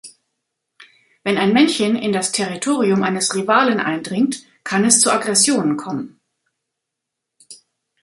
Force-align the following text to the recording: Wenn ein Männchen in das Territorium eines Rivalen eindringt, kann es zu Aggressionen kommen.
Wenn 1.23 1.37
ein 1.37 1.53
Männchen 1.53 1.95
in 1.95 2.11
das 2.11 2.31
Territorium 2.31 3.03
eines 3.03 3.35
Rivalen 3.35 3.79
eindringt, 3.79 4.43
kann 4.63 4.83
es 4.83 4.99
zu 4.99 5.11
Aggressionen 5.11 5.77
kommen. 5.77 6.19